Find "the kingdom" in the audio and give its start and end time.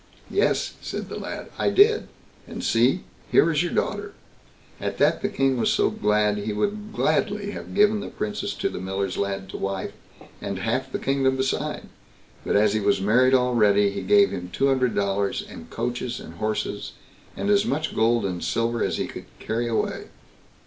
10.91-11.37